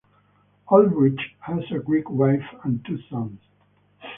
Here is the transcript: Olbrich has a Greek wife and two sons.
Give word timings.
Olbrich 0.69 1.21
has 1.41 1.59
a 1.71 1.77
Greek 1.77 2.09
wife 2.09 2.47
and 2.63 2.83
two 2.83 2.97
sons. 3.07 3.37